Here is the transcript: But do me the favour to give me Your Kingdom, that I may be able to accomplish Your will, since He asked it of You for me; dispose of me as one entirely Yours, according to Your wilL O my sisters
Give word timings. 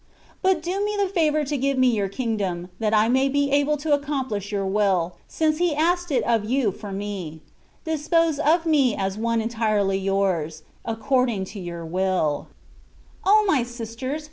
But 0.41 0.63
do 0.63 0.83
me 0.83 0.97
the 0.99 1.07
favour 1.07 1.43
to 1.43 1.55
give 1.57 1.77
me 1.77 1.95
Your 1.95 2.09
Kingdom, 2.09 2.69
that 2.79 2.91
I 2.91 3.07
may 3.07 3.29
be 3.29 3.51
able 3.51 3.77
to 3.77 3.93
accomplish 3.93 4.51
Your 4.51 4.65
will, 4.65 5.13
since 5.27 5.59
He 5.59 5.75
asked 5.75 6.09
it 6.09 6.23
of 6.23 6.43
You 6.43 6.71
for 6.71 6.91
me; 6.91 7.41
dispose 7.85 8.39
of 8.39 8.65
me 8.65 8.95
as 8.95 9.19
one 9.19 9.41
entirely 9.41 9.99
Yours, 9.99 10.63
according 10.85 11.45
to 11.53 11.59
Your 11.59 11.85
wilL 11.85 12.47
O 13.27 13.45
my 13.47 13.61
sisters 13.61 14.19